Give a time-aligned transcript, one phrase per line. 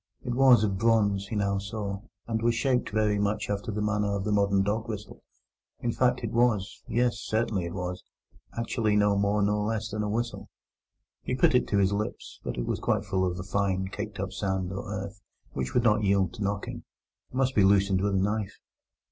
[0.25, 4.15] It was of bronze, he now saw, and was shaped very much after the manner
[4.15, 5.21] of the modern dog whistle;
[5.79, 10.49] in fact it was—yes, certainly it was—actually no more nor less than a whistle.
[11.21, 14.19] He put it to his lips, but it was quite full of a fine, caked
[14.19, 16.83] up sand or earth, which would not yield to knocking,
[17.29, 18.57] but must be loosened with a knife.